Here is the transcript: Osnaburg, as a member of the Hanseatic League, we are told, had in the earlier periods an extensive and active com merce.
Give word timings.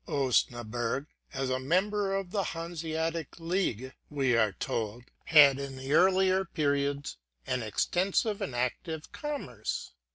Osnaburg, 0.07 1.05
as 1.31 1.51
a 1.51 1.59
member 1.59 2.15
of 2.15 2.31
the 2.31 2.41
Hanseatic 2.41 3.39
League, 3.39 3.93
we 4.09 4.35
are 4.35 4.53
told, 4.53 5.03
had 5.25 5.59
in 5.59 5.77
the 5.77 5.93
earlier 5.93 6.43
periods 6.43 7.17
an 7.45 7.61
extensive 7.61 8.41
and 8.41 8.55
active 8.55 9.11
com 9.11 9.43
merce. 9.45 9.91